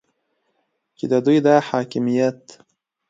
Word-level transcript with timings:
چې 0.97 1.05
د 1.11 1.13
دوی 1.25 1.39
دا 1.47 1.55
حاکمیت 1.69 2.39